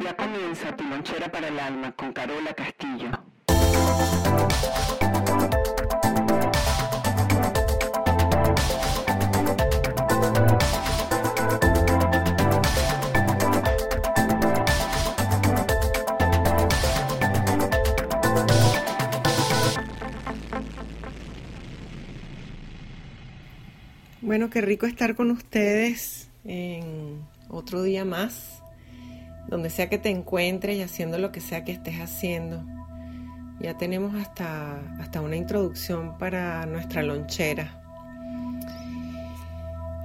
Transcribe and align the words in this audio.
Ya 0.00 0.14
comienza 0.16 0.76
tu 0.76 0.84
lonchera 0.84 1.30
para 1.30 1.48
el 1.48 1.58
alma 1.58 1.92
con 1.92 2.12
Carola 2.12 2.54
Castillo. 2.54 3.10
Bueno, 24.20 24.50
qué 24.50 24.60
rico 24.60 24.86
estar 24.86 25.16
con 25.16 25.30
ustedes 25.30 26.28
en 26.44 27.26
otro 27.48 27.82
día 27.82 28.04
más, 28.04 28.57
donde 29.48 29.70
sea 29.70 29.88
que 29.88 29.98
te 29.98 30.10
encuentres 30.10 30.76
y 30.76 30.82
haciendo 30.82 31.18
lo 31.18 31.32
que 31.32 31.40
sea 31.40 31.64
que 31.64 31.72
estés 31.72 32.00
haciendo. 32.00 32.64
Ya 33.60 33.76
tenemos 33.76 34.14
hasta, 34.14 34.78
hasta 35.00 35.20
una 35.20 35.36
introducción 35.36 36.16
para 36.18 36.64
nuestra 36.66 37.02
lonchera. 37.02 37.82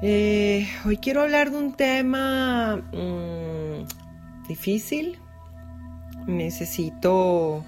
Eh, 0.02 0.68
hoy 0.86 0.98
quiero 0.98 1.22
hablar 1.22 1.52
de 1.52 1.58
un 1.58 1.74
tema 1.74 2.78
mm, 2.92 4.48
difícil. 4.48 5.20
Necesito 6.26 7.64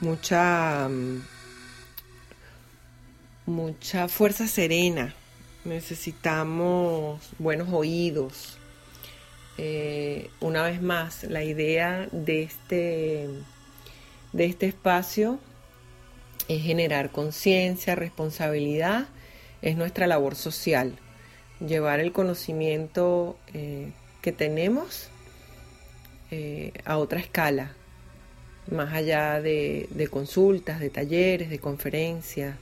mucha, 0.00 0.88
mm, 0.88 1.22
mucha 3.46 4.08
fuerza 4.08 4.46
serena 4.46 5.14
necesitamos 5.64 7.20
buenos 7.38 7.68
oídos. 7.72 8.58
Eh, 9.58 10.30
una 10.40 10.62
vez 10.62 10.82
más, 10.82 11.24
la 11.24 11.44
idea 11.44 12.08
de 12.12 12.42
este, 12.42 13.28
de 14.32 14.44
este 14.44 14.66
espacio 14.66 15.38
es 16.48 16.62
generar 16.62 17.10
conciencia, 17.10 17.94
responsabilidad, 17.94 19.06
es 19.62 19.76
nuestra 19.76 20.06
labor 20.06 20.34
social, 20.34 20.94
llevar 21.64 22.00
el 22.00 22.12
conocimiento 22.12 23.38
eh, 23.52 23.92
que 24.22 24.32
tenemos 24.32 25.08
eh, 26.30 26.72
a 26.84 26.98
otra 26.98 27.20
escala, 27.20 27.72
más 28.70 28.92
allá 28.92 29.40
de, 29.40 30.08
consultas, 30.10 30.80
de 30.80 30.90
talleres, 30.90 31.50
de 31.50 31.58
conferencias, 31.58 32.56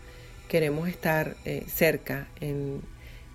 queremos 0.48 0.88
estar 0.88 1.36
cerca 1.66 2.28
en, 2.40 2.82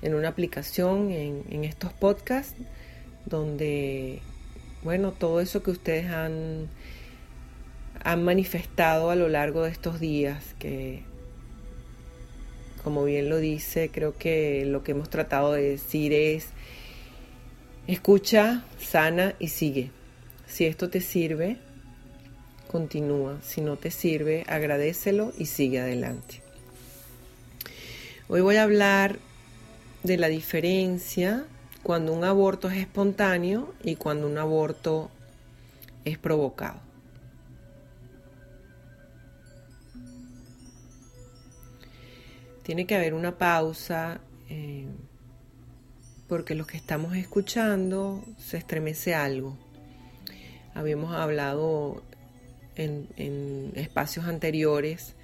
en 0.01 0.15
una 0.15 0.29
aplicación, 0.29 1.11
en, 1.11 1.63
estos 1.63 1.93
podcasts, 1.93 2.55
donde, 3.29 4.21
bueno, 4.83 5.11
todo 5.11 5.41
eso 5.41 5.63
que 5.63 5.71
ustedes 5.71 6.07
han, 6.11 6.67
han 8.03 8.23
manifestado 8.23 9.09
a 9.09 9.15
lo 9.15 9.27
largo 9.29 9.63
de 9.63 9.71
estos 9.71 9.99
días, 9.99 10.55
que 10.59 11.03
como 12.83 13.03
bien 13.03 13.27
lo 13.27 13.37
dice, 13.37 13.89
creo 13.91 14.17
que 14.17 14.63
lo 14.65 14.81
que 14.81 14.93
hemos 14.93 15.09
tratado 15.09 15.51
de 15.51 15.71
decir 15.71 16.13
es, 16.13 16.47
escucha, 17.85 18.63
sana 18.79 19.35
y 19.39 19.49
sigue. 19.49 19.91
Si 20.47 20.65
esto 20.65 20.89
te 20.89 21.01
sirve, 21.01 21.57
continúa. 22.71 23.39
Si 23.43 23.59
no 23.59 23.75
te 23.75 23.91
sirve, 23.91 24.45
agradecelo 24.47 25.33
y 25.37 25.47
sigue 25.47 25.81
adelante. 25.81 26.41
Hoy 28.29 28.39
voy 28.39 28.55
a 28.55 28.63
hablar 28.63 29.19
de 30.03 30.15
la 30.15 30.29
diferencia 30.29 31.45
cuando 31.87 32.11
un 32.11 32.25
aborto 32.25 32.69
es 32.69 32.75
espontáneo 32.75 33.73
y 33.81 33.95
cuando 33.95 34.27
un 34.27 34.37
aborto 34.37 35.09
es 36.03 36.17
provocado. 36.17 36.81
Tiene 42.63 42.85
que 42.85 42.93
haber 42.93 43.13
una 43.13 43.37
pausa 43.37 44.19
eh, 44.49 44.85
porque 46.27 46.55
los 46.55 46.67
que 46.67 46.75
estamos 46.75 47.15
escuchando 47.15 48.21
se 48.37 48.57
estremece 48.57 49.15
algo. 49.15 49.57
Habíamos 50.73 51.15
hablado 51.15 52.03
en, 52.75 53.07
en 53.15 53.71
espacios 53.75 54.25
anteriores 54.25 55.15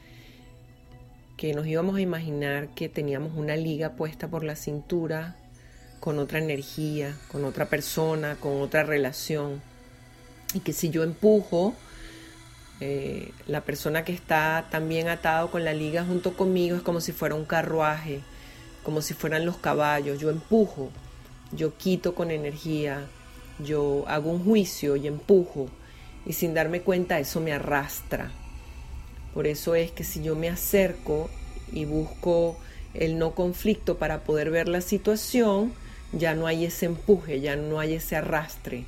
que 1.36 1.54
nos 1.54 1.68
íbamos 1.68 1.98
a 1.98 2.02
imaginar 2.02 2.70
que 2.70 2.88
teníamos 2.88 3.36
una 3.36 3.58
liga 3.58 3.98
puesta 3.98 4.30
por 4.30 4.46
la 4.46 4.56
cintura 4.56 5.36
con 6.04 6.20
otra 6.20 6.40
energía, 6.40 7.18
con 7.32 7.46
otra 7.46 7.70
persona, 7.70 8.36
con 8.36 8.62
otra 8.62 8.84
relación. 8.84 9.62
Y 10.54 10.60
que 10.60 10.74
si 10.74 10.90
yo 10.90 11.04
empujo, 11.04 11.76
eh, 12.82 13.32
la 13.48 13.62
persona 13.62 14.04
que 14.04 14.12
está 14.12 14.68
también 14.70 15.08
atado 15.08 15.50
con 15.50 15.64
la 15.64 15.74
liga 15.74 16.04
junto 16.04 16.36
conmigo 16.36 16.76
es 16.76 16.82
como 16.82 17.00
si 17.00 17.14
fuera 17.14 17.36
un 17.36 17.46
carruaje, 17.46 18.20
como 18.84 19.02
si 19.02 19.14
fueran 19.14 19.46
los 19.46 19.58
caballos. 19.58 20.20
Yo 20.20 20.30
empujo, 20.30 20.92
yo 21.54 21.78
quito 21.78 22.16
con 22.16 22.32
energía, 22.32 23.08
yo 23.60 24.04
hago 24.08 24.30
un 24.30 24.44
juicio 24.44 24.98
y 24.98 25.08
empujo. 25.08 25.70
Y 26.26 26.34
sin 26.34 26.54
darme 26.54 26.82
cuenta 26.82 27.20
eso 27.20 27.40
me 27.40 27.54
arrastra 27.54 28.32
por 29.34 29.48
eso 29.48 29.76
es 29.76 29.92
que 29.92 30.04
si 30.04 30.22
yo 30.22 30.36
me 30.36 30.50
acerco 30.50 31.30
y 31.72 31.86
busco 31.86 32.58
el 32.94 33.18
no 33.18 33.34
conflicto 33.34 33.98
para 33.98 34.24
poder 34.24 34.52
ver 34.52 34.68
la 34.68 34.82
situación, 34.82 35.74
ya 36.14 36.34
no 36.36 36.48
hay 36.48 36.66
ese 36.66 36.86
empuje, 36.86 37.42
ya 37.42 37.56
no 37.56 37.80
hay 37.80 37.96
ese 37.96 38.16
arrastre. 38.16 38.86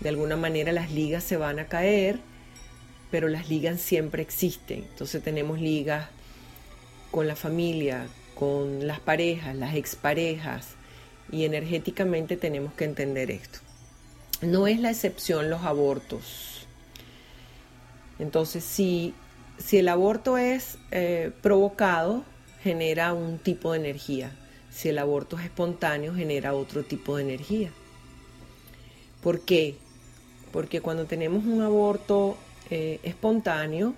De 0.00 0.08
alguna 0.08 0.36
manera 0.36 0.72
las 0.72 0.90
ligas 0.90 1.24
se 1.24 1.36
van 1.36 1.58
a 1.58 1.66
caer, 1.66 2.18
pero 3.10 3.28
las 3.28 3.48
ligas 3.48 3.80
siempre 3.80 4.22
existen. 4.22 4.84
Entonces 4.90 5.22
tenemos 5.22 5.60
ligas 5.60 6.08
con 7.10 7.28
la 7.28 7.36
familia, 7.36 8.06
con 8.34 8.86
las 8.86 9.00
parejas, 9.00 9.54
las 9.54 9.74
exparejas, 9.74 10.68
y 11.30 11.44
energéticamente 11.44 12.36
tenemos 12.36 12.72
que 12.74 12.84
entender 12.84 13.30
esto. 13.30 13.60
No 14.40 14.66
es 14.66 14.80
la 14.80 14.90
excepción 14.90 15.50
los 15.50 15.62
abortos. 15.62 16.66
Entonces, 18.18 18.64
si 18.64 19.14
si 19.58 19.78
el 19.78 19.88
aborto 19.88 20.38
es 20.38 20.78
eh, 20.90 21.30
provocado, 21.40 22.24
genera 22.62 23.12
un 23.12 23.38
tipo 23.38 23.72
de 23.72 23.78
energía. 23.78 24.32
Si 24.72 24.88
el 24.88 24.98
aborto 24.98 25.38
es 25.38 25.44
espontáneo, 25.44 26.14
genera 26.14 26.54
otro 26.54 26.82
tipo 26.82 27.16
de 27.16 27.24
energía. 27.24 27.70
¿Por 29.22 29.40
qué? 29.40 29.76
Porque 30.50 30.80
cuando 30.80 31.04
tenemos 31.04 31.44
un 31.44 31.60
aborto 31.62 32.36
eh, 32.70 32.98
espontáneo, 33.02 33.94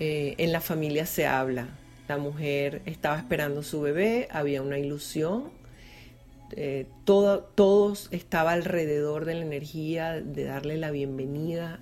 eh, 0.00 0.34
en 0.38 0.52
la 0.52 0.60
familia 0.60 1.06
se 1.06 1.26
habla. 1.26 1.68
La 2.08 2.18
mujer 2.18 2.82
estaba 2.86 3.18
esperando 3.18 3.62
su 3.62 3.80
bebé, 3.80 4.28
había 4.30 4.62
una 4.62 4.78
ilusión, 4.78 5.50
todo, 7.04 7.40
todos 7.40 8.08
estaba 8.12 8.52
alrededor 8.52 9.24
de 9.24 9.34
la 9.34 9.40
energía 9.40 10.20
de 10.20 10.44
darle 10.44 10.76
la 10.76 10.92
bienvenida 10.92 11.80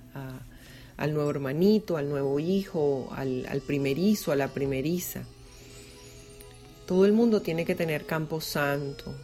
al 0.97 1.13
nuevo 1.13 1.29
hermanito, 1.29 1.97
al 1.97 2.09
nuevo 2.09 2.39
hijo, 2.39 3.09
al, 3.15 3.61
primerizo, 3.65 4.31
a 4.31 4.35
la 4.35 4.49
primeriza. 4.49 5.23
Todo 6.93 7.05
el 7.05 7.13
mundo 7.13 7.41
tiene 7.41 7.65
que 7.65 7.73
tener 7.73 8.05
Campo 8.05 8.39
Santo. 8.39 9.15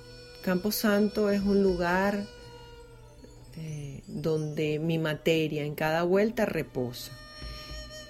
Campo 0.41 0.72
Santo 0.72 1.30
es 1.30 1.41
un 1.44 1.62
lugar 1.62 2.25
eh, 3.57 4.02
donde 4.07 4.80
mi 4.80 4.97
materia 4.97 5.63
en 5.63 5.75
cada 5.75 6.02
vuelta 6.02 6.47
reposa. 6.47 7.12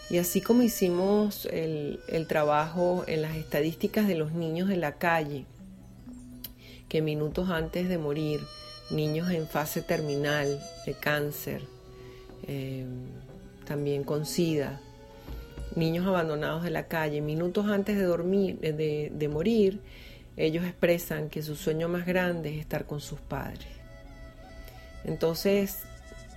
Y 0.10 0.18
así 0.18 0.40
como 0.40 0.62
hicimos 0.62 1.46
el, 1.52 2.00
trabajo 2.30 3.04
en 3.06 3.22
las 3.22 3.36
estadísticas 3.36 4.08
de 4.08 4.16
los 4.16 4.32
niños 4.32 4.70
de 4.70 4.78
la 4.78 4.94
calle, 4.94 5.44
que 6.88 7.02
minutos 7.02 7.50
antes 7.50 7.90
de 7.90 7.98
morir, 7.98 8.40
niños 8.92 9.30
en 9.30 9.46
fase 9.46 9.82
terminal 9.82 10.58
de 10.86 10.94
cáncer, 10.94 11.64
eh, 12.48 12.86
también 13.66 14.06
con 14.06 14.26
SIDA, 14.26 14.80
niños 15.76 16.08
abandonados 16.08 16.64
de 16.64 16.70
la 16.70 16.88
calle, 16.88 17.22
minutos 17.22 17.68
antes 17.68 17.98
de 17.98 18.04
dormir, 18.04 18.60
de, 18.60 19.12
de 19.14 19.28
morir, 19.28 19.82
ellos 20.38 20.64
expresan 20.66 21.30
que 21.30 21.44
su 21.44 21.56
sueño 21.56 21.90
más 21.90 22.06
grande 22.06 22.54
es 22.54 22.60
estar 22.60 22.86
con 22.86 23.02
sus 23.02 23.20
padres. 23.20 23.68
Entonces, 25.04 25.80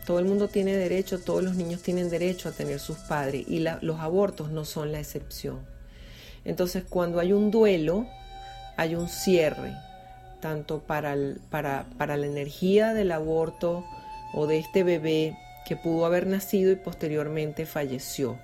todo 0.06 0.18
el 0.18 0.24
mundo 0.24 0.48
tiene 0.48 0.76
derecho, 0.76 1.20
todos 1.20 1.42
los 1.42 1.54
niños 1.54 1.82
tienen 1.82 2.10
derecho 2.10 2.48
a 2.48 2.52
tener 2.52 2.80
sus 2.80 2.98
padres 2.98 3.44
y 3.48 3.60
los 3.60 4.00
abortos 4.00 4.50
no 4.50 4.64
son 4.64 4.90
la 4.90 4.98
excepción. 4.98 5.60
Entonces, 6.44 6.84
cuando 6.88 7.20
hay 7.20 7.32
un 7.32 7.50
duelo, 7.52 8.06
hay 8.76 8.96
un 8.96 9.08
cierre, 9.08 9.72
tanto 10.40 10.80
para, 10.80 11.16
para 11.50 12.16
la 12.16 12.26
energía 12.26 12.94
del 12.94 13.12
aborto 13.12 13.84
o 14.34 14.48
de 14.48 14.58
este 14.58 14.82
bebé 14.82 15.36
que 15.64 15.76
pudo 15.76 16.04
haber 16.06 16.26
nacido 16.26 16.72
y 16.72 16.76
posteriormente 16.76 17.66
falleció. 17.66 18.38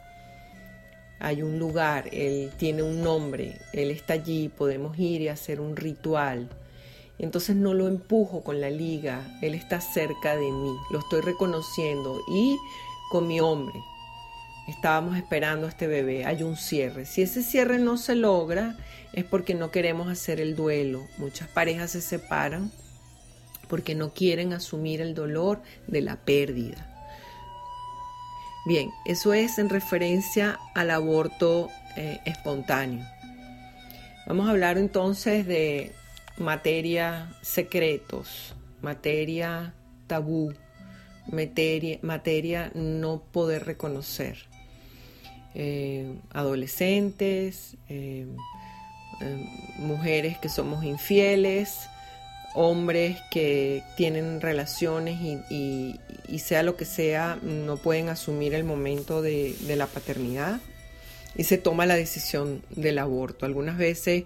Hay 1.21 1.43
un 1.43 1.59
lugar, 1.59 2.09
él 2.13 2.53
tiene 2.57 2.83
un 2.83 3.03
nombre, 3.03 3.59
él 3.73 3.91
está 3.91 4.15
allí, 4.15 4.49
podemos 4.49 4.99
ir 4.99 5.21
y 5.21 5.29
hacer 5.29 5.61
un 5.61 5.77
ritual 5.77 6.49
entonces 7.19 7.57
no 7.57 7.75
lo 7.75 7.89
empujo 7.89 8.43
con 8.43 8.61
la 8.61 8.71
liga, 8.71 9.27
él 9.43 9.55
está 9.55 9.81
cerca 9.81 10.37
de 10.37 10.51
mí, 10.51 10.77
lo 10.91 11.01
estoy 11.01 11.21
reconociendo 11.21 12.21
y 12.29 12.57
con 13.11 13.27
mi 13.27 13.41
hombre. 13.41 13.75
Estábamos 14.69 15.17
esperando 15.17 15.67
a 15.67 15.71
este 15.71 15.87
bebé, 15.87 16.27
hay 16.27 16.43
un 16.43 16.57
cierre. 16.57 17.07
Si 17.07 17.23
ese 17.23 17.43
cierre 17.43 17.79
no 17.79 17.97
se 17.97 18.15
logra, 18.15 18.77
es 19.15 19.25
porque 19.25 19.55
no 19.55 19.71
queremos 19.71 20.09
hacer 20.09 20.41
el 20.41 20.55
duelo. 20.55 21.07
Muchas 21.17 21.49
parejas 21.49 21.93
se 21.93 22.03
separan 22.03 22.71
porque 23.67 23.95
no 23.95 24.13
quieren 24.13 24.53
asumir 24.53 25.01
el 25.01 25.15
dolor 25.15 25.61
de 25.87 26.03
la 26.03 26.17
pérdida. 26.17 26.98
Bien, 28.69 28.93
eso 29.07 29.33
es 29.33 29.59
en 29.59 29.71
referencia 29.71 30.61
al 30.75 30.91
aborto 30.91 31.71
eh, 31.97 32.21
espontáneo. 32.27 33.03
Vamos 34.27 34.47
a 34.47 34.51
hablar 34.51 34.77
entonces 34.77 35.47
de 35.47 35.93
materia 36.37 37.35
secretos, 37.41 38.55
materia 38.83 39.73
tabú, 40.07 40.53
materia, 41.33 41.99
materia 42.03 42.71
no 42.75 43.23
poder 43.33 43.65
reconocer. 43.65 44.37
Eh, 45.55 46.19
adolescentes, 46.35 47.79
eh, 47.89 48.27
mujeres 49.79 50.37
que 50.37 50.51
somos 50.51 50.85
infieles, 50.85 51.89
hombres 52.61 53.17
que 53.31 53.85
tienen 53.97 54.41
relaciones 54.41 55.21
y, 55.49 56.01
sea 56.41 56.65
lo 56.65 56.77
que 56.77 56.85
sea, 56.85 57.39
no 57.41 57.77
pueden 57.77 58.09
asumir 58.09 58.53
el 58.53 58.65
momento 58.65 59.23
de, 59.23 59.55
la 59.77 59.87
paternidad 59.87 60.61
y 61.37 61.45
se 61.45 61.57
toma 61.57 61.87
la 61.87 61.95
decisión 61.95 62.63
del 62.71 62.99
aborto. 62.99 63.47
Algunas 63.47 63.79
veces 63.79 64.25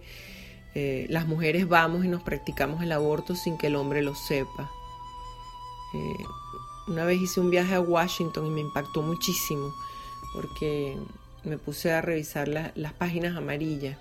eh, 0.74 1.06
las 1.10 1.26
mujeres 1.26 1.68
vamos 1.68 2.06
y 2.06 2.08
nos 2.08 2.22
practicamos 2.22 2.82
el 2.82 2.92
aborto 2.92 3.36
sin 3.36 3.58
que 3.58 3.66
el 3.66 3.76
hombre 3.76 4.00
lo 4.00 4.14
sepa. 4.14 4.70
Eh, 5.94 6.24
una 6.88 7.04
vez 7.04 7.20
hice 7.20 7.38
un 7.38 7.50
viaje 7.50 7.74
a 7.74 7.80
Washington 7.80 8.46
y 8.46 8.50
me 8.50 8.62
impactó 8.62 9.02
muchísimo 9.02 9.74
porque 10.32 10.96
me 11.44 11.58
puse 11.58 11.92
a 11.92 12.00
revisar 12.00 12.48
las 12.48 12.92
páginas 12.94 13.36
amarillas 13.36 13.98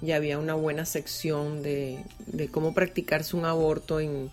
y 0.00 0.12
había 0.12 0.38
una 0.38 0.54
buena 0.54 0.84
sección 0.84 1.62
de, 1.62 2.04
cómo 2.52 2.74
practicarse 2.74 3.36
un 3.36 3.44
aborto 3.44 4.00
en, 4.00 4.30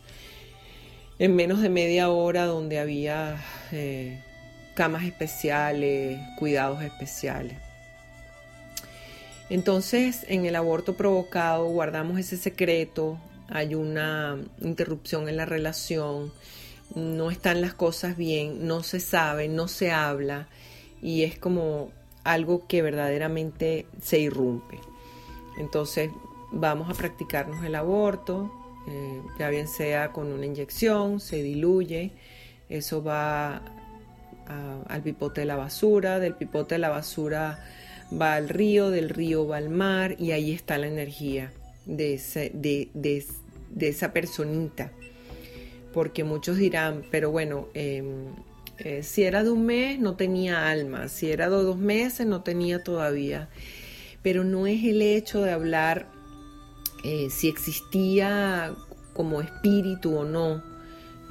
en, 1.20 1.36
menos 1.36 1.62
de 1.62 1.70
media 1.70 2.10
hora 2.10 2.46
donde 2.46 2.80
había 2.80 3.44
eh, 3.72 4.22
camas 4.76 5.04
especiales, 5.04 6.20
cuidados 6.38 6.84
especiales. 6.84 7.58
Entonces, 9.50 10.26
en 10.28 10.46
el 10.46 10.56
aborto 10.56 10.96
provocado 10.96 11.66
guardamos 11.66 12.20
ese 12.20 12.38
secreto, 12.38 13.20
hay 13.48 13.76
una 13.76 14.38
interrupción 14.60 15.30
en 15.30 15.38
la 15.38 15.46
relación, 15.46 16.34
no 16.96 17.32
están 17.32 17.62
las 17.62 17.74
cosas 17.74 18.18
bien, 18.18 18.68
no 18.68 18.84
se 18.84 19.00
sabe, 19.00 19.48
no 19.48 19.68
se 19.68 19.92
habla 19.92 20.48
y 21.02 21.24
es 21.24 21.38
como 21.38 21.92
algo 22.24 22.68
que 22.68 22.82
verdaderamente 22.82 23.86
se 24.02 24.20
irrumpe. 24.20 24.80
Entonces 25.58 26.12
vamos 26.52 26.90
a 26.90 26.94
practicarnos 26.94 27.64
el 27.64 27.76
aborto, 27.76 28.52
eh, 28.88 29.22
ya 29.40 29.50
bien 29.50 29.68
sea 29.68 30.12
con 30.12 30.32
una 30.32 30.46
inyección, 30.46 31.20
se 31.20 31.42
diluye, 31.42 32.12
eso 32.70 33.04
va 33.04 33.62
al 34.88 35.02
pipote 35.02 35.42
de 35.42 35.48
la 35.48 35.56
basura, 35.56 36.20
del 36.20 36.36
pipote 36.36 36.76
de 36.76 36.80
la 36.80 36.90
basura 36.90 37.66
va 38.14 38.36
al 38.36 38.50
río, 38.50 38.92
del 38.92 39.10
río 39.10 39.48
va 39.48 39.58
al 39.58 39.70
mar 39.70 40.16
y 40.20 40.32
ahí 40.32 40.52
está 40.52 40.78
la 40.78 40.88
energía 40.88 41.52
de, 41.86 42.14
esa 43.80 44.14
personita. 44.14 44.92
Porque 45.94 46.24
muchos 46.24 46.58
dirán, 46.58 47.04
pero 47.10 47.32
bueno, 47.32 47.70
em, 47.74 48.28
eh, 48.78 49.02
si 49.04 49.24
era 49.24 49.44
de 49.44 49.50
un 49.50 49.66
mes 49.66 49.98
no 50.00 50.16
tenía 50.16 50.70
alma, 50.70 51.08
si 51.08 51.32
era 51.32 51.50
de 51.50 51.56
dos 51.56 51.78
meses 51.78 52.28
no 52.28 52.44
tenía 52.44 52.84
todavía 52.84 53.50
pero 54.26 54.44
no 54.44 54.66
es 54.66 54.84
el 54.84 55.04
hecho 55.04 55.44
de 55.44 55.52
hablar 55.52 56.08
eh, 57.04 57.30
si 57.30 57.48
existía 57.48 58.74
como 59.14 59.40
espíritu 59.40 60.18
o 60.18 60.26
no. 60.26 60.64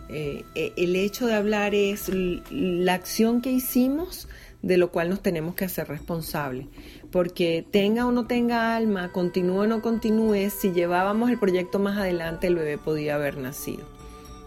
Eh, 0.08 0.44
e, 0.54 0.72
el 0.76 0.94
hecho 0.94 1.26
de 1.26 1.34
hablar 1.34 1.74
es 1.74 2.08
la 2.52 2.94
acción 2.94 3.40
que 3.40 3.50
hicimos 3.50 4.28
de 4.62 4.76
lo 4.76 4.92
cual 4.92 5.10
nos 5.10 5.22
tenemos 5.22 5.56
que 5.56 5.64
hacer 5.64 5.88
responsables. 5.88 6.68
Porque 7.10 7.66
tenga 7.68 8.06
o 8.06 8.12
no 8.12 8.28
tenga 8.28 8.76
alma, 8.76 9.10
continúe 9.10 9.62
o 9.62 9.66
no 9.66 9.82
continúe, 9.82 10.48
si 10.50 10.70
llevábamos 10.70 11.30
el 11.30 11.38
proyecto 11.40 11.80
más 11.80 11.98
adelante, 11.98 12.46
el 12.46 12.54
bebé 12.54 12.78
podía 12.78 13.16
haber 13.16 13.38
nacido. 13.38 13.82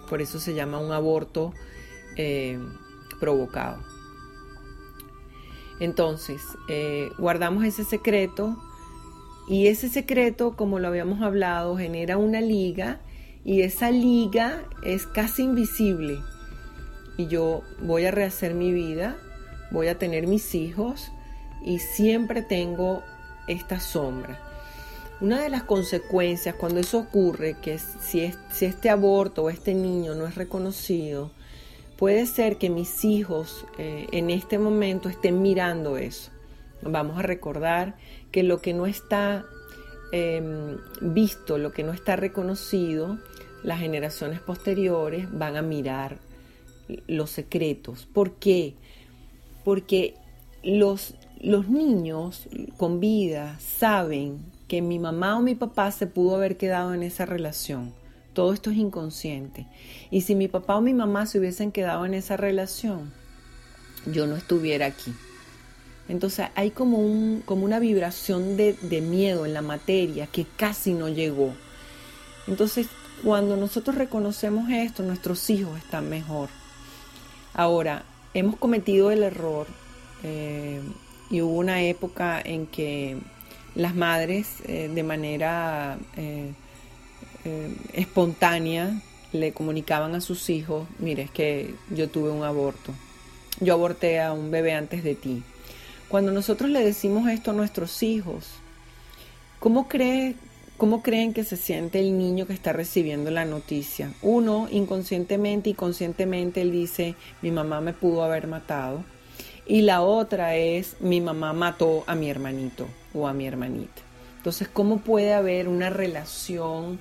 Por 0.10 0.22
eso 0.22 0.40
se 0.40 0.54
llama 0.54 0.80
un 0.80 0.94
aborto 0.94 1.54
eh, 2.16 2.58
provocado. 3.20 3.97
Entonces, 5.80 6.42
eh, 6.70 7.12
guardamos 7.18 7.64
ese 7.64 7.84
secreto 7.84 8.58
y 9.48 9.68
ese 9.68 9.90
secreto, 9.90 10.56
como 10.56 10.80
lo 10.80 10.88
habíamos 10.88 11.22
hablado, 11.22 11.78
genera 11.78 12.18
una 12.18 12.42
liga 12.42 13.00
y 13.46 13.62
esa 13.62 13.92
liga 13.92 14.64
es 14.84 15.08
casi 15.08 15.44
invisible. 15.44 16.20
Y 17.18 17.28
yo 17.28 17.62
voy 17.82 18.06
a 18.06 18.12
rehacer 18.12 18.54
mi 18.54 18.72
vida, 18.72 19.18
voy 19.72 19.88
a 19.88 19.98
tener 19.98 20.28
mis 20.28 20.54
hijos 20.54 21.12
y 21.64 21.80
siempre 21.80 22.42
tengo 22.42 23.04
esta 23.48 23.80
sombra. 23.80 24.40
Una 25.22 25.42
de 25.42 25.50
las 25.50 25.64
consecuencias 25.64 26.56
cuando 26.56 26.80
eso 26.80 27.00
ocurre, 27.00 27.56
que 27.60 27.80
si, 27.80 28.32
si 28.52 28.66
este 28.66 28.90
aborto 28.90 29.44
o 29.44 29.50
este 29.50 29.74
niño 29.74 30.14
no 30.14 30.28
es 30.28 30.36
reconocido, 30.36 31.32
Puede 31.98 32.28
ser 32.28 32.58
que 32.58 32.70
mis 32.70 33.04
hijos 33.06 33.66
eh, 33.80 34.06
en 34.12 34.30
este 34.30 34.60
momento 34.60 35.10
estén 35.10 35.42
mirando 35.42 35.98
eso. 35.98 36.30
Vamos 36.84 37.18
a 37.18 37.24
recordar 37.24 37.96
que 38.32 38.44
lo 38.44 38.62
que 38.62 38.76
no 38.76 38.86
está 38.86 39.46
em, 40.12 40.78
visto, 41.02 41.58
lo 41.58 41.72
que 41.72 41.82
no 41.82 41.94
está 41.94 42.16
reconocido, 42.16 43.18
las 43.64 43.80
generaciones 43.80 44.40
posteriores 44.42 45.28
van 45.32 45.58
a 45.58 45.64
mirar 45.64 46.20
los 47.08 47.32
secretos. 47.32 48.06
¿Por 48.06 48.34
qué? 48.34 48.76
Porque 49.66 50.14
los, 50.64 51.16
los 51.42 51.68
niños 51.68 52.48
con 52.78 53.00
vida 53.00 53.60
saben 53.60 54.46
que 54.68 54.84
mi 54.84 55.00
mamá 55.00 55.36
o 55.36 55.42
mi 55.42 55.56
papá 55.56 55.92
se 55.92 56.06
pudo 56.06 56.36
haber 56.36 56.58
quedado 56.58 56.94
en 56.94 57.02
esa 57.02 57.26
relación 57.26 57.92
todo 58.38 58.54
esto 58.54 58.70
es 58.70 58.78
inconsciente. 58.78 59.66
Y 60.12 60.22
si 60.22 60.36
mi 60.36 60.48
papá 60.48 60.76
o 60.76 60.82
mi 60.82 60.94
mamá 60.94 61.26
se 61.26 61.40
hubiesen 61.40 61.72
quedado 61.72 62.06
en 62.06 62.14
esa 62.14 62.38
relación, 62.38 63.12
yo 64.06 64.28
no 64.28 64.36
estuviera 64.36 64.86
aquí. 64.86 65.12
Entonces 66.08 66.50
hay 66.54 66.70
como, 66.70 67.00
un, 67.00 67.42
como 67.44 67.66
una 67.66 67.80
vibración 67.80 68.56
de, 68.56 68.74
de 68.74 69.02
miedo 69.02 69.48
en 69.48 69.56
la 69.56 69.64
materia 69.64 70.28
que 70.28 70.46
casi 70.56 70.94
no 70.94 71.10
llegó. 71.10 71.52
Entonces 72.46 72.86
cuando 73.24 73.58
nosotros 73.58 73.96
reconocemos 73.96 74.70
esto, 74.70 75.02
nuestros 75.02 75.50
hijos 75.50 75.76
están 75.80 76.08
mejor. 76.08 76.50
Ahora, 77.56 78.04
hemos 78.36 78.58
cometido 78.58 79.10
el 79.10 79.24
error 79.24 79.66
eh, 80.22 80.80
y 81.32 81.42
hubo 81.42 81.58
una 81.58 81.82
época 81.82 82.40
en 82.40 82.68
que 82.68 83.18
las 83.74 83.96
madres 83.96 84.58
eh, 84.66 84.92
de 84.94 85.02
manera 85.02 85.98
eh, 86.16 86.54
eh, 87.48 87.74
espontánea 87.94 89.02
le 89.32 89.54
comunicaban 89.54 90.16
a 90.16 90.22
sus 90.22 90.50
hijos, 90.50 90.86
mire, 91.00 91.24
es 91.24 91.32
que 91.32 91.74
yo 91.90 92.10
tuve 92.10 92.30
un 92.30 92.44
aborto, 92.44 92.94
yo 93.62 93.74
aborté 93.74 94.20
a 94.20 94.34
un 94.34 94.52
bebé 94.52 94.74
antes 94.74 95.02
de 95.02 95.16
ti. 95.16 95.44
Cuando 96.10 96.34
nosotros 96.34 96.70
le 96.70 96.84
decimos 96.84 97.30
esto 97.30 97.52
a 97.52 97.54
nuestros 97.54 98.04
hijos, 98.04 98.48
¿cómo, 99.60 99.88
cree, 99.88 100.36
¿cómo 100.78 101.02
creen 101.02 101.34
que 101.34 101.46
se 101.46 101.56
siente 101.56 102.00
el 102.00 102.18
niño 102.18 102.48
que 102.48 102.54
está 102.54 102.74
recibiendo 102.74 103.32
la 103.32 103.46
noticia? 103.46 104.12
Uno, 104.22 104.68
inconscientemente 104.70 105.70
y 105.70 105.74
conscientemente, 105.74 106.62
él 106.62 106.72
dice, 106.72 107.16
mi 107.42 107.52
mamá 107.52 107.80
me 107.80 107.94
pudo 107.94 108.24
haber 108.24 108.48
matado. 108.48 109.06
Y 109.66 109.82
la 109.84 110.02
otra 110.02 110.56
es, 110.56 110.98
mi 111.00 111.22
mamá 111.22 111.54
mató 111.54 112.04
a 112.08 112.16
mi 112.16 112.30
hermanito 112.30 112.88
o 113.14 113.28
a 113.28 113.34
mi 113.34 113.48
hermanita. 113.48 114.02
Entonces, 114.38 114.68
¿cómo 114.68 115.00
puede 115.00 115.34
haber 115.34 115.68
una 115.68 115.90
relación 115.90 117.00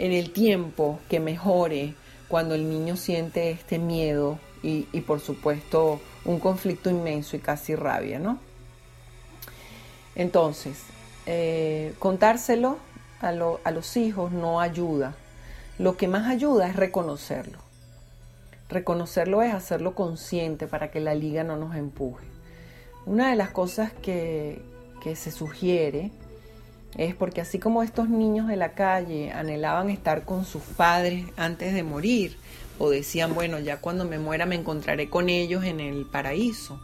en 0.00 0.12
el 0.12 0.32
tiempo 0.32 0.98
que 1.10 1.20
mejore 1.20 1.94
cuando 2.26 2.54
el 2.54 2.70
niño 2.70 2.96
siente 2.96 3.50
este 3.50 3.78
miedo 3.78 4.38
y, 4.62 4.84
por 5.02 5.20
supuesto 5.20 6.00
un 6.24 6.38
conflicto 6.38 6.90
inmenso 6.90 7.36
y 7.36 7.40
casi 7.40 7.74
rabia, 7.74 8.18
¿no? 8.18 8.38
Entonces, 10.14 10.78
eh, 11.26 11.94
contárselo 11.98 12.78
a, 13.20 13.28
a 13.28 13.70
los 13.70 13.96
hijos 13.96 14.32
no 14.32 14.60
ayuda. 14.60 15.14
Lo 15.78 15.96
que 15.96 16.08
más 16.08 16.28
ayuda 16.28 16.68
es 16.68 16.76
reconocerlo. 16.76 17.58
Reconocerlo 18.70 19.42
es 19.42 19.52
hacerlo 19.52 19.94
consciente 19.94 20.66
para 20.66 20.90
que 20.90 21.00
la 21.00 21.14
liga 21.14 21.44
no 21.44 21.56
nos 21.56 21.76
empuje. 21.76 22.26
Una 23.04 23.30
de 23.30 23.36
las 23.36 23.50
cosas 23.50 23.92
que, 23.92 24.62
que 25.02 25.16
se 25.16 25.30
sugiere 25.30 26.10
es 26.96 27.14
porque 27.14 27.40
así 27.40 27.58
como 27.58 27.82
estos 27.82 28.08
niños 28.08 28.48
de 28.48 28.56
la 28.56 28.72
calle 28.72 29.32
anhelaban 29.32 29.90
estar 29.90 30.24
con 30.24 30.44
sus 30.44 30.62
padres 30.62 31.26
antes 31.36 31.72
de 31.72 31.82
morir, 31.82 32.36
o 32.78 32.90
decían, 32.90 33.34
bueno, 33.34 33.58
ya 33.58 33.80
cuando 33.80 34.04
me 34.04 34.18
muera 34.18 34.46
me 34.46 34.54
encontraré 34.54 35.10
con 35.10 35.28
ellos 35.28 35.64
en 35.64 35.80
el 35.80 36.06
paraíso. 36.06 36.80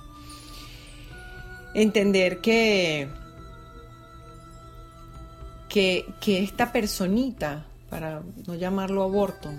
Entender 1.74 2.40
que, 2.40 3.08
que, 5.68 6.14
esta 6.24 6.72
personita, 6.72 7.66
para 7.90 8.22
no 8.46 8.54
llamarlo 8.54 9.02
aborto, 9.02 9.50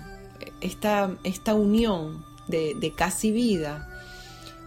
esta, 0.60 1.10
esta 1.24 1.54
unión 1.54 2.24
de, 2.46 2.74
de 2.74 2.92
casi 2.92 3.32
vida, 3.32 3.88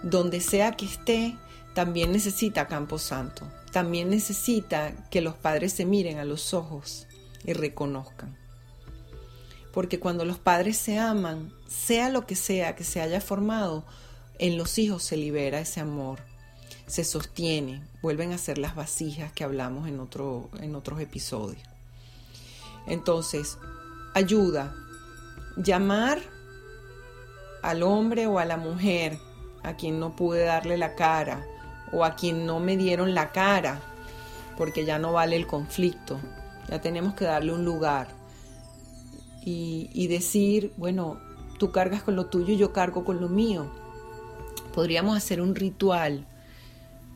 donde 0.03 0.41
sea 0.41 0.73
que 0.73 0.85
esté, 0.85 1.37
también 1.73 2.11
necesita 2.11 2.67
Campo 2.67 2.99
Santo 2.99 3.47
también 3.71 4.09
necesita 4.09 4.93
que 5.09 5.21
los 5.21 5.35
padres 5.35 5.73
se 5.73 5.85
miren 5.85 6.19
a 6.19 6.25
los 6.25 6.53
ojos 6.53 7.07
y 7.45 7.53
reconozcan. 7.53 8.37
Porque 9.73 9.99
cuando 9.99 10.25
los 10.25 10.37
padres 10.37 10.77
se 10.77 10.99
aman, 10.99 11.53
sea 11.67 12.09
lo 12.09 12.25
que 12.25 12.35
sea 12.35 12.75
que 12.75 12.83
se 12.83 13.01
haya 13.01 13.21
formado, 13.21 13.85
en 14.39 14.57
los 14.57 14.77
hijos 14.77 15.03
se 15.03 15.15
libera 15.15 15.61
ese 15.61 15.79
amor, 15.79 16.19
se 16.87 17.05
sostiene, 17.05 17.87
vuelven 18.01 18.33
a 18.33 18.37
ser 18.37 18.57
las 18.57 18.75
vasijas 18.75 19.31
que 19.31 19.45
hablamos 19.45 19.87
en, 19.87 19.99
otro, 19.99 20.49
en 20.59 20.75
otros 20.75 20.99
episodios. 20.99 21.63
Entonces, 22.87 23.57
ayuda, 24.13 24.75
llamar 25.55 26.19
al 27.61 27.83
hombre 27.83 28.27
o 28.27 28.39
a 28.39 28.45
la 28.45 28.57
mujer 28.57 29.19
a 29.63 29.77
quien 29.77 29.99
no 29.99 30.15
pude 30.15 30.43
darle 30.43 30.77
la 30.77 30.95
cara 30.95 31.45
o 31.91 32.05
a 32.05 32.15
quien 32.15 32.45
no 32.45 32.59
me 32.59 32.77
dieron 32.77 33.13
la 33.13 33.31
cara, 33.31 33.79
porque 34.57 34.85
ya 34.85 34.99
no 34.99 35.13
vale 35.13 35.35
el 35.35 35.47
conflicto, 35.47 36.19
ya 36.69 36.81
tenemos 36.81 37.13
que 37.13 37.25
darle 37.25 37.53
un 37.53 37.65
lugar. 37.65 38.07
Y, 39.43 40.05
decir, 40.07 40.71
bueno, 40.77 41.19
tú 41.57 41.71
cargas 41.71 42.03
con 42.03 42.15
lo 42.15 42.27
tuyo 42.27 42.53
y 42.53 42.57
yo 42.57 42.71
cargo 42.71 43.03
con 43.03 43.19
lo 43.19 43.27
mío. 43.27 43.71
Podríamos 44.71 45.17
hacer 45.17 45.41
un 45.41 45.55
ritual 45.55 46.27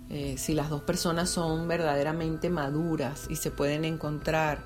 eh, 0.10 0.36
si 0.38 0.55
las 0.55 0.72
dos 0.72 0.82
personas 0.82 1.29
son 1.29 1.67
verdaderamente 1.67 2.50
maduras 2.50 3.27
y 3.29 3.36
se 3.36 3.51
pueden 3.51 3.86
encontrar, 3.86 4.63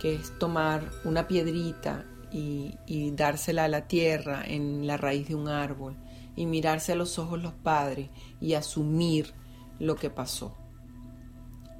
que 0.00 0.14
es 0.14 0.38
tomar 0.38 0.82
una 1.04 1.28
piedrita 1.28 2.06
y, 2.32 2.74
y, 2.86 3.10
dársela 3.10 3.64
a 3.64 3.68
la 3.68 3.86
tierra 3.86 4.42
en 4.46 4.86
la 4.86 4.96
raíz 4.96 5.28
de 5.28 5.34
un 5.34 5.48
árbol 5.48 5.94
y 6.38 6.46
mirarse 6.46 6.92
a 6.92 6.94
los 6.94 7.18
ojos 7.18 7.42
los 7.42 7.52
padres 7.52 8.10
y 8.40 8.54
asumir 8.54 9.34
lo 9.80 9.96
que 9.96 10.08
pasó 10.08 10.54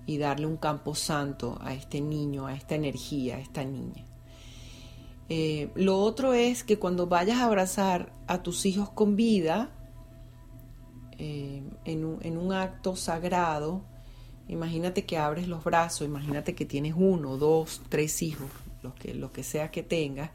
y 0.05 0.19
darle 0.19 0.47
un 0.47 0.57
campo 0.57 0.97
santo 0.97 1.59
a 1.61 1.75
este 1.75 2.01
niño, 2.01 2.49
a 2.49 2.55
esta 2.55 2.75
energía, 2.75 3.37
a 3.37 3.39
esta 3.39 3.63
niña. 3.63 4.05
Eh, 5.29 5.71
lo 5.77 6.01
otro 6.01 6.33
es 6.33 6.65
que 6.65 6.77
cuando 6.77 7.07
vayas 7.07 7.39
a 7.39 7.45
abrazar 7.45 8.13
a 8.27 8.43
tus 8.43 8.67
hijos 8.67 8.91
con 8.91 9.15
vida, 9.15 9.71
eh, 11.19 11.63
en, 11.85 12.05
un, 12.05 12.53
acto 12.53 12.97
sagrado, 12.97 13.85
imagínate 14.49 15.05
que 15.05 15.19
abres 15.19 15.47
los 15.47 15.63
brazos, 15.63 16.05
imagínate 16.05 16.57
que 16.57 16.65
tienes 16.65 16.95
uno, 16.97 17.37
dos, 17.37 17.81
tres 17.89 18.23
hijos, 18.23 18.51
lo 18.83 18.93
que, 18.97 19.17
que 19.33 19.45
sea 19.45 19.71
que 19.71 19.85
tengas, 19.85 20.33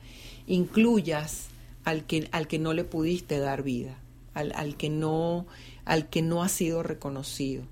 incluyas 0.47 1.49
al 1.83 2.05
que, 2.05 2.29
al 2.31 2.47
que 2.47 2.57
no 2.57 2.71
le 2.71 2.85
pudiste 2.85 3.39
dar 3.39 3.63
vida 3.63 3.97
al, 4.33 4.77
que 4.77 4.89
no, 4.89 5.45
al 5.85 6.09
que 6.09 6.21
no 6.21 6.43
ha 6.43 6.49
sido 6.49 6.83
reconocido. 6.83 7.65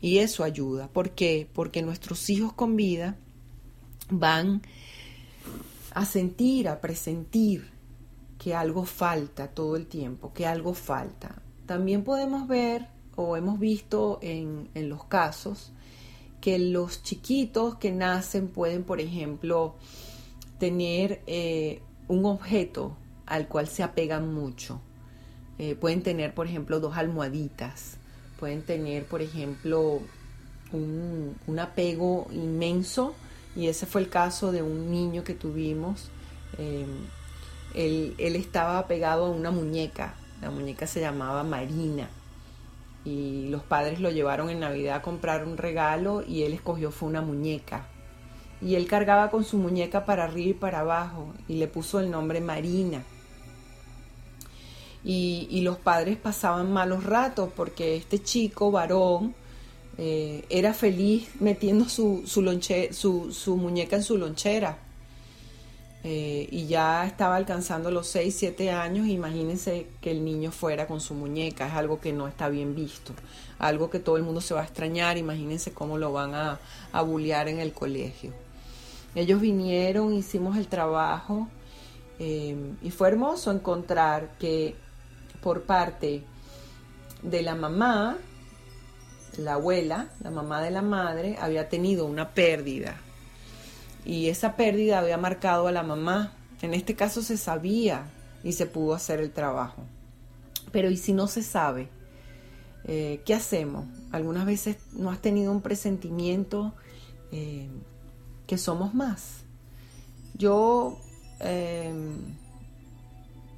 Y 0.00 0.18
eso 0.18 0.44
ayuda. 0.44 0.88
¿Por 0.88 1.10
qué? 1.10 1.48
Porque 1.52 1.82
nuestros 1.82 2.30
hijos 2.30 2.52
con 2.52 2.76
vida 2.76 3.16
van 4.10 4.62
a 5.92 6.04
sentir, 6.04 6.68
a 6.68 6.80
presentir 6.80 7.70
que 8.38 8.54
algo 8.54 8.84
falta 8.84 9.48
todo 9.48 9.76
el 9.76 9.86
tiempo, 9.86 10.32
que 10.32 10.46
algo 10.46 10.74
falta. 10.74 11.42
También 11.66 12.04
podemos 12.04 12.46
ver 12.46 12.86
o 13.16 13.36
hemos 13.36 13.58
visto 13.58 14.20
en, 14.22 14.70
los 14.74 15.04
casos 15.04 15.72
que 16.40 16.58
los 16.58 17.02
chiquitos 17.02 17.74
que 17.76 17.90
nacen 17.90 18.46
pueden, 18.46 18.84
por 18.84 19.00
ejemplo, 19.00 19.74
tener 20.60 21.22
eh, 21.26 21.82
un 22.06 22.24
objeto 22.26 22.96
al 23.26 23.48
cual 23.48 23.66
se 23.66 23.82
apegan 23.82 24.32
mucho. 24.32 24.80
Eh, 25.58 25.74
pueden 25.74 26.02
tener, 26.02 26.34
por 26.34 26.46
ejemplo, 26.46 26.80
dos 26.80 26.96
almohaditas. 26.96 27.96
Pueden 28.38 28.62
tener, 28.62 29.04
por 29.04 29.22
ejemplo, 29.22 30.00
un, 30.72 31.58
apego 31.58 32.28
inmenso. 32.30 33.14
Y 33.56 33.66
ese 33.66 33.86
fue 33.86 34.00
el 34.00 34.08
caso 34.08 34.52
de 34.52 34.62
un 34.62 34.90
niño 34.90 35.24
que 35.24 35.34
tuvimos. 35.34 36.10
Em, 36.58 36.86
él, 37.74 38.14
él, 38.18 38.36
estaba 38.36 38.86
pegado 38.86 39.26
a 39.26 39.30
una 39.30 39.50
muñeca. 39.50 40.14
La 40.40 40.50
muñeca 40.50 40.86
se 40.86 41.00
llamaba 41.00 41.42
Marina. 41.42 42.08
Y 43.04 43.48
los 43.48 43.62
padres 43.62 44.00
lo 44.00 44.10
llevaron 44.10 44.50
en 44.50 44.60
Navidad 44.60 44.96
a 44.96 45.02
comprar 45.02 45.44
un 45.44 45.56
regalo 45.56 46.22
y 46.22 46.42
él 46.42 46.52
escogió 46.52 46.92
fue 46.92 47.08
una 47.08 47.22
muñeca. 47.22 47.86
Y 48.60 48.74
él 48.74 48.86
cargaba 48.86 49.30
con 49.30 49.44
su 49.44 49.56
muñeca 49.56 50.04
para 50.04 50.24
arriba 50.24 50.50
y 50.50 50.54
para 50.54 50.80
abajo 50.80 51.32
y 51.46 51.56
le 51.56 51.68
puso 51.68 52.00
el 52.00 52.10
nombre 52.10 52.40
Marina 52.40 53.02
y, 55.04 55.60
los 55.62 55.78
padres 55.78 56.16
pasaban 56.16 56.72
malos 56.72 57.04
ratos 57.04 57.50
porque 57.54 57.96
este 57.96 58.22
chico 58.22 58.70
varón 58.70 59.34
eh, 59.96 60.44
era 60.50 60.74
feliz 60.74 61.28
metiendo 61.40 61.88
su, 61.88 62.22
su, 62.26 63.32
su, 63.32 63.56
muñeca 63.56 63.96
en 63.96 64.02
su 64.02 64.16
lonchera. 64.16 64.78
Eh, 66.04 66.48
y 66.52 66.66
ya 66.66 67.04
estaba 67.06 67.34
alcanzando 67.36 67.90
los 67.90 68.06
6, 68.06 68.34
7 68.38 68.70
años, 68.70 69.08
imagínense 69.08 69.88
que 70.00 70.12
el 70.12 70.24
niño 70.24 70.52
fuera 70.52 70.86
con 70.86 71.00
su 71.00 71.14
muñeca, 71.14 71.66
es 71.66 71.74
algo 71.74 72.00
que 72.00 72.12
no 72.12 72.28
está 72.28 72.48
bien 72.48 72.76
visto, 72.76 73.12
algo 73.58 73.90
que 73.90 73.98
todo 73.98 74.16
el 74.16 74.22
mundo 74.22 74.40
se 74.40 74.54
va 74.54 74.60
a 74.60 74.64
extrañar, 74.64 75.18
imagínense 75.18 75.72
cómo 75.72 75.98
lo 75.98 76.12
van 76.12 76.34
a, 76.34 76.60
a 76.92 77.02
en 77.02 77.58
el 77.58 77.72
colegio. 77.72 78.32
Ellos 79.16 79.40
vinieron, 79.40 80.14
hicimos 80.14 80.56
el 80.56 80.68
trabajo 80.68 81.48
eh, 82.20 82.56
y 82.82 82.90
fue 82.90 83.08
hermoso 83.08 83.50
encontrar 83.50 84.36
que 84.38 84.76
por 85.42 85.62
parte 85.62 86.24
de 87.22 87.42
la 87.42 87.54
mamá, 87.54 88.16
la 89.36 89.54
abuela, 89.54 90.08
la 90.20 90.30
mamá 90.30 90.62
de 90.62 90.70
la 90.70 90.82
madre, 90.82 91.36
había 91.40 91.68
tenido 91.68 92.06
una 92.06 92.30
pérdida. 92.30 92.96
Y 94.04 94.28
esa 94.28 94.56
pérdida 94.56 94.98
había 94.98 95.18
marcado 95.18 95.68
a 95.68 95.72
la 95.72 95.82
mamá. 95.82 96.32
En 96.62 96.74
este 96.74 96.94
caso 96.94 97.22
se 97.22 97.36
sabía 97.36 98.06
y 98.42 98.52
se 98.52 98.66
pudo 98.66 98.94
hacer 98.94 99.20
el 99.20 99.32
trabajo. 99.32 99.82
Pero 100.72 100.90
¿y 100.90 100.96
si 100.96 101.12
no 101.12 101.28
se 101.28 101.42
sabe? 101.42 101.88
Eh, 102.84 103.20
¿Qué 103.24 103.34
hacemos? 103.34 103.86
Algunas 104.12 104.46
veces 104.46 104.76
no 104.92 105.10
has 105.10 105.20
tenido 105.20 105.52
un 105.52 105.60
presentimiento 105.60 106.74
eh, 107.32 107.68
que 108.46 108.58
somos 108.58 108.94
más. 108.94 109.40
Yo 110.34 110.98
eh, 111.40 111.92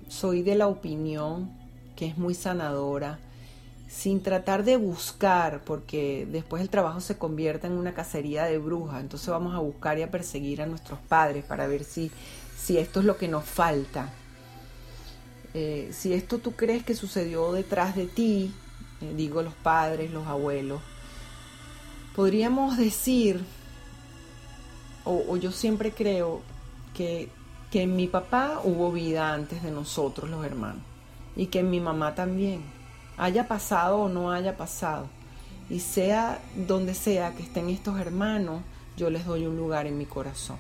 soy 0.08 0.42
de 0.42 0.56
la 0.56 0.66
opinión 0.66 1.59
que 2.00 2.06
es 2.06 2.16
muy 2.16 2.32
sanadora, 2.32 3.18
sin 3.86 4.22
tratar 4.22 4.64
de 4.64 4.78
buscar, 4.78 5.60
porque 5.66 6.26
después 6.32 6.62
el 6.62 6.70
trabajo 6.70 7.02
se 7.02 7.18
convierte 7.18 7.66
en 7.66 7.74
una 7.74 7.92
cacería 7.92 8.44
de 8.44 8.56
brujas, 8.56 9.02
entonces 9.02 9.28
vamos 9.28 9.54
a 9.54 9.58
buscar 9.58 9.98
y 9.98 10.02
a 10.02 10.10
perseguir 10.10 10.62
a 10.62 10.66
nuestros 10.66 10.98
padres 10.98 11.44
para 11.44 11.66
ver 11.66 11.84
si, 11.84 12.10
si 12.56 12.78
esto 12.78 13.00
es 13.00 13.04
lo 13.04 13.18
que 13.18 13.28
nos 13.28 13.44
falta. 13.44 14.08
Eh, 15.52 15.90
si 15.92 16.14
esto 16.14 16.38
tú 16.38 16.52
crees 16.52 16.84
que 16.84 16.94
sucedió 16.94 17.52
detrás 17.52 17.94
de 17.94 18.06
ti, 18.06 18.50
eh, 19.02 19.12
digo 19.14 19.42
los 19.42 19.52
padres, 19.52 20.10
los 20.10 20.26
abuelos, 20.26 20.80
podríamos 22.16 22.78
decir, 22.78 23.44
o, 25.04 25.22
o 25.28 25.36
yo 25.36 25.52
siempre 25.52 25.92
creo 25.92 26.40
que, 26.94 27.28
que 27.70 27.82
en 27.82 27.94
mi 27.94 28.06
papá 28.06 28.62
hubo 28.64 28.90
vida 28.90 29.34
antes 29.34 29.62
de 29.62 29.70
nosotros 29.70 30.30
los 30.30 30.46
hermanos 30.46 30.89
y 31.40 31.46
que 31.46 31.62
mi 31.62 31.80
mamá 31.80 32.14
también, 32.14 32.60
haya 33.16 33.48
pasado 33.48 33.96
o 34.00 34.08
no 34.10 34.30
haya 34.30 34.58
pasado. 34.58 35.06
Y 35.70 35.80
sea 35.80 36.38
donde 36.54 36.92
sea 36.92 37.34
que 37.34 37.42
estén 37.42 37.70
estos 37.70 37.98
hermanos, 37.98 38.60
yo 38.98 39.08
les 39.08 39.24
doy 39.24 39.46
un 39.46 39.56
lugar 39.56 39.86
en 39.86 39.96
mi 39.96 40.04
corazón. 40.04 40.58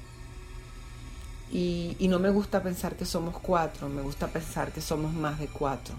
Y, 1.52 1.98
no 2.08 2.18
me 2.18 2.30
gusta 2.30 2.62
pensar 2.62 2.96
que 2.96 3.04
somos 3.04 3.38
cuatro, 3.38 3.90
me 3.90 4.00
gusta 4.00 4.28
pensar 4.28 4.72
que 4.72 4.80
somos 4.80 5.12
más 5.12 5.38
de 5.38 5.48
cuatro. 5.48 5.94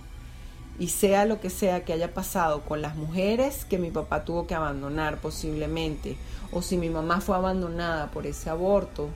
Y 0.79 0.88
sea 0.88 1.25
lo 1.25 1.39
que 1.39 1.51
sea 1.51 1.85
que 1.85 1.93
haya 1.93 2.15
pasado 2.15 2.61
con 2.61 2.81
las 2.81 2.95
mujeres 2.95 3.65
que 3.65 3.77
mi 3.77 3.91
papá 3.91 4.25
tuvo 4.25 4.47
que 4.47 4.55
abandonar 4.55 5.21
posiblemente, 5.21 6.17
o 6.51 6.63
si 6.63 6.77
mi 6.77 6.89
mamá 6.89 7.21
fue 7.21 7.35
abandonada 7.35 8.09
por 8.09 8.25
ese 8.25 8.50
aborto 8.50 9.09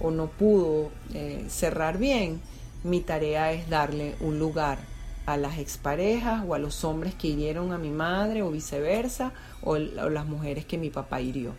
o 0.00 0.10
no 0.10 0.28
pudo 0.28 0.90
eh, 1.12 1.44
cerrar 1.50 1.98
bien, 1.98 2.40
mi 2.82 3.02
tarea 3.02 3.52
es 3.52 3.68
darle 3.68 4.16
un 4.18 4.38
lugar 4.38 4.90
a 5.26 5.36
las 5.36 5.58
exparejas 5.58 6.44
o 6.46 6.54
a 6.54 6.58
los 6.58 6.84
hombres 6.84 7.14
que 7.14 7.28
hirieron 7.28 7.72
a 7.72 7.78
mi 7.78 7.90
madre 7.90 8.42
o 8.42 8.50
viceversa 8.50 9.32
o, 9.62 9.78
las 9.78 10.26
mujeres 10.26 10.64
que 10.66 10.78
mi 10.78 10.90
papá 10.90 11.20
hirió. 11.20 11.54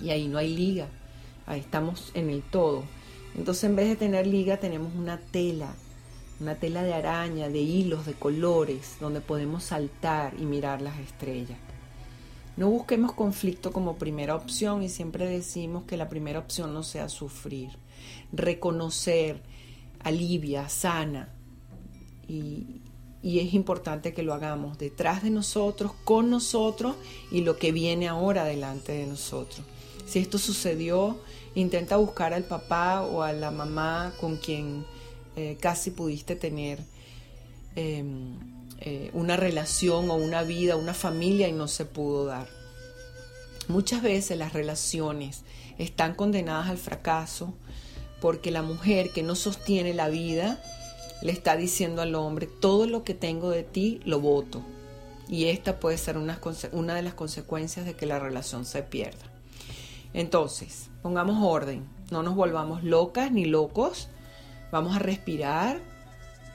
Y 0.00 0.10
ahí 0.10 0.28
no 0.28 0.38
hay 0.38 0.54
liga, 0.54 0.88
ahí 1.46 1.60
estamos 1.60 2.10
en 2.14 2.30
el 2.30 2.42
todo. 2.42 2.84
Entonces 3.36 3.64
en 3.64 3.76
vez 3.76 3.88
de 3.88 3.96
tener 3.96 4.26
liga 4.26 4.58
tenemos 4.58 4.94
una 4.94 5.18
tela, 5.18 5.74
una 6.40 6.54
tela 6.54 6.82
de 6.82 6.94
araña, 6.94 7.48
de 7.48 7.60
hilos, 7.60 8.06
de 8.06 8.14
colores, 8.14 8.96
donde 9.00 9.20
podemos 9.20 9.64
saltar 9.64 10.34
y 10.38 10.44
mirar 10.44 10.80
las 10.80 10.98
estrellas. 10.98 11.58
No 12.56 12.68
busquemos 12.68 13.12
conflicto 13.12 13.72
como 13.72 13.96
primera 13.96 14.34
opción 14.34 14.82
y 14.82 14.88
siempre 14.88 15.26
decimos 15.28 15.84
que 15.84 15.96
la 15.96 16.08
primera 16.08 16.38
opción 16.38 16.74
no 16.74 16.82
sea 16.82 17.08
sufrir. 17.08 17.70
Reconocer, 18.32 19.42
alivia, 20.02 20.68
sana. 20.68 21.28
Y, 22.30 22.80
es 23.22 23.52
importante 23.52 24.14
que 24.14 24.22
lo 24.22 24.32
hagamos 24.32 24.78
detrás 24.78 25.22
de 25.22 25.28
nosotros, 25.28 25.92
con 26.04 26.30
nosotros 26.30 26.96
y 27.30 27.42
lo 27.42 27.58
que 27.58 27.70
viene 27.70 28.08
ahora 28.08 28.44
delante 28.44 28.92
de 28.92 29.06
nosotros. 29.06 29.60
Si 30.06 30.20
esto 30.20 30.38
sucedió, 30.38 31.20
intenta 31.54 31.96
buscar 31.96 32.32
al 32.32 32.44
papá 32.44 33.02
o 33.02 33.22
a 33.22 33.34
la 33.34 33.50
mamá 33.50 34.14
con 34.20 34.38
quien 34.38 34.86
eh, 35.36 35.58
casi 35.60 35.90
pudiste 35.90 36.34
tener 36.34 36.78
em, 37.76 38.38
eh, 38.80 39.10
una 39.12 39.36
relación 39.36 40.08
o 40.10 40.14
una 40.14 40.42
vida, 40.42 40.76
una 40.76 40.94
familia 40.94 41.46
y 41.46 41.52
no 41.52 41.68
se 41.68 41.84
pudo 41.84 42.24
dar. 42.24 42.48
Muchas 43.68 44.00
veces 44.02 44.38
las 44.38 44.54
relaciones 44.54 45.42
están 45.76 46.14
condenadas 46.14 46.70
al 46.70 46.78
fracaso 46.78 47.52
porque 48.22 48.50
la 48.50 48.62
mujer 48.62 49.10
que 49.10 49.22
no 49.22 49.34
sostiene 49.34 49.92
la 49.92 50.08
vida 50.08 50.62
le 51.22 51.32
está 51.32 51.56
diciendo 51.56 52.02
al 52.02 52.14
hombre, 52.14 52.46
todo 52.46 52.86
lo 52.86 53.04
que 53.04 53.14
tengo 53.14 53.50
de 53.50 53.62
ti 53.62 54.00
lo 54.04 54.20
voto. 54.20 54.62
Y 55.28 55.46
esta 55.46 55.78
puede 55.78 55.98
ser 55.98 56.16
una, 56.16 56.40
una 56.72 56.94
de 56.94 57.02
las 57.02 57.14
consecuencias 57.14 57.86
de 57.86 57.94
que 57.94 58.06
la 58.06 58.18
relación 58.18 58.64
se 58.64 58.82
pierda. 58.82 59.24
Entonces, 60.12 60.88
pongamos 61.02 61.38
orden, 61.40 61.86
no 62.10 62.22
nos 62.22 62.34
volvamos 62.34 62.82
locas 62.82 63.30
ni 63.30 63.44
locos, 63.44 64.08
vamos 64.72 64.96
a 64.96 64.98
respirar, 64.98 65.80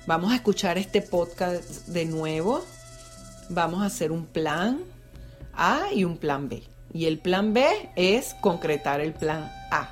vamos 0.08 0.34
a 0.34 0.36
escuchar 0.36 0.78
este 0.78 1.02
podcast 1.02 1.88
de 1.88 2.06
nuevo, 2.06 2.62
vamos 3.50 3.82
a 3.82 3.86
hacer 3.86 4.12
un 4.12 4.26
plan 4.26 4.82
A 5.54 5.94
y 5.94 6.04
un 6.04 6.18
plan 6.18 6.50
B. 6.50 6.64
Y 6.94 7.06
el 7.06 7.20
plan 7.20 7.54
B 7.54 7.66
es 7.96 8.36
concretar 8.42 9.00
el 9.00 9.14
plan 9.14 9.52
A. 9.72 9.90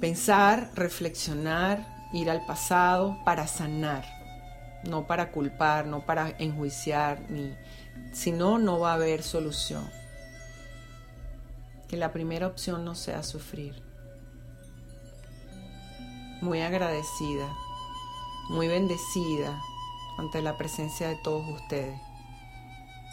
Pensar, 0.00 0.70
reflexionar, 0.74 1.93
ir 2.14 2.30
al 2.30 2.46
pasado 2.46 3.18
para 3.24 3.48
sanar, 3.48 4.04
no 4.84 5.04
para 5.06 5.32
culpar, 5.32 5.86
no 5.86 6.06
para 6.06 6.30
enjuiciar, 6.38 7.20
ni, 7.28 7.52
si 8.12 8.30
no, 8.30 8.58
no 8.58 8.78
va 8.78 8.92
a 8.92 8.94
haber 8.94 9.24
solución. 9.24 9.90
Que 11.88 11.96
la 11.96 12.12
primera 12.12 12.46
opción 12.46 12.84
no 12.84 12.94
sea 12.94 13.24
sufrir. 13.24 13.82
Muy 16.40 16.60
agradecida, 16.60 17.52
muy 18.48 18.68
bendecida 18.68 19.60
ante 20.16 20.40
la 20.40 20.56
presencia 20.56 21.08
de 21.08 21.16
todos 21.16 21.48
ustedes. 21.48 22.00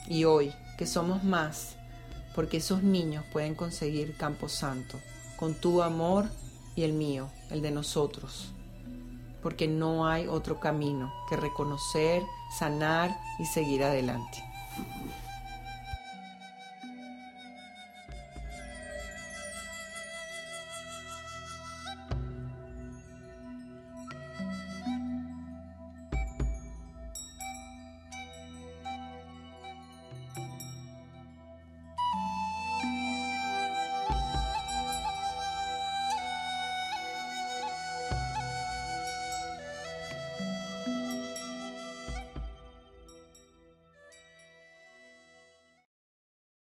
Y 0.08 0.26
hoy, 0.26 0.54
que 0.78 0.86
somos 0.86 1.24
más, 1.24 1.76
porque 2.36 2.58
esos 2.58 2.84
niños 2.84 3.26
pueden 3.34 3.56
conseguir 3.56 4.16
Campo 4.16 4.48
Santo, 4.48 5.00
con 5.38 5.56
tu 5.56 5.82
amor 5.82 6.30
y 6.76 6.84
el 6.84 6.94
mío, 6.94 7.30
el 7.50 7.64
de 7.64 7.72
nosotros 7.72 8.54
porque 9.42 9.68
no 9.68 10.08
hay 10.08 10.28
otro 10.28 10.60
camino 10.60 11.14
que 11.30 11.36
reconocer, 11.36 12.24
sanar 12.58 13.16
y 13.40 13.46
seguir 13.46 13.84
adelante. 13.84 14.44